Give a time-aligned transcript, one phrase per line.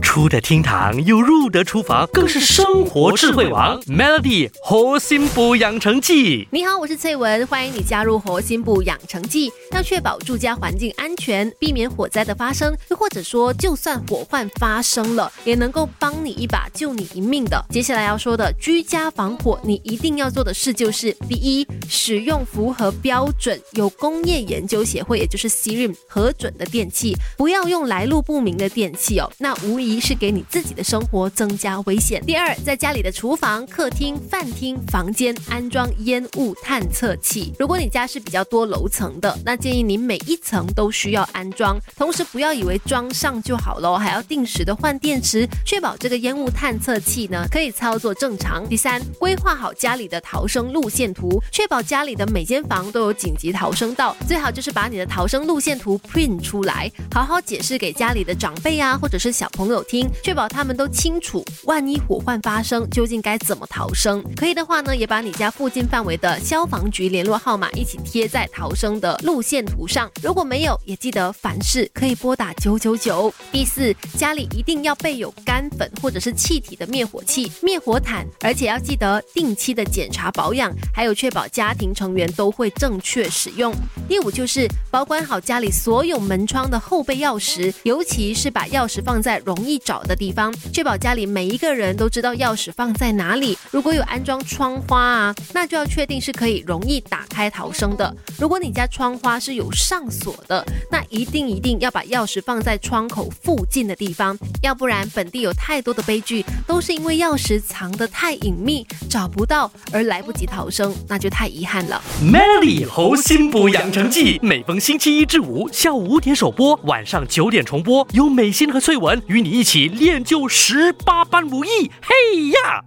[0.00, 3.80] 出得厅堂又入得厨房，更是生活智慧王。
[3.82, 9.52] Melody 核心补养成记，你好，我是翠文，欢迎你加入核心部养成记。
[9.72, 17.64] 要确保住家环境安全，避免火灾的发生，又或者说，就算火患发生了，也能够帮你一把，救你一命的。
[17.70, 32.22] 接下来要说的居家防火，你一定要做的事就是：第一，使用符合标准、有工业研究协会，也就是 CIRM 核准的电器，不要用来路不明的电器哦，那无疑一是给你自己的生活增加危险。
[32.24, 37.52] 第二，在家里的厨房、客厅、饭厅、房间安装烟雾探测器。
[37.58, 41.78] 如果你家是比较多楼层的，那建议你每一层都需要安装。
[41.96, 48.68] 同时，不要以为装上就好了，还要定时的换电池，确保这个烟雾探测器呢可以操作正常。
[48.68, 54.16] 第三，规划好家里的逃生路线图，确保家里的每间房都有紧急逃生道。
[54.28, 64.22] 最好就是把你的逃生路线图 print 出来，好好解释给家里的长辈啊，或者是小朋友听，确保他们都清楚，万一火患发生，究竟该怎么逃生。
[64.36, 70.10] 可以的话呢，也把你家附近范围的消防局联络号码一起贴在逃生的路线图上。
[70.22, 73.32] 如果没有，也记得凡事可以拨打九九九。
[73.52, 83.74] 第四，家里一定要备有干粉或者是气体的灭火器、灭火毯，而且要记得定期的检查保养，还有确保家庭成员都会正确使用。
[84.08, 93.58] 第五就是保管好家里所有门窗的后备钥匙，尤其是把钥匙放在容容易找的地方，确保家里每一个人都知道钥匙放在哪里。
[93.70, 98.16] 如果有安装窗花啊，那就要确定是可以容易打开逃生的。
[98.38, 112.02] 如果你家窗花是有上锁的，那一定一定要把钥匙放在窗口附近的地方，要不然本地有太多的悲剧都是因为钥匙藏得太隐秘，找不到而来不及逃生，那就太遗憾了。
[112.22, 114.08] Melly 猴心补养成。
[114.10, 118.06] 记每逢星期一至五下午五点首播，晚上九点重播。
[118.12, 121.90] 有美心和翠文与你一起练就十八般武艺。
[122.00, 122.84] 嘿呀！